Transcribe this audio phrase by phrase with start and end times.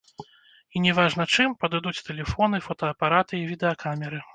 [0.75, 4.29] І не важна чым, падыдуць тэлефоны, фотаапараты і відэакамеры.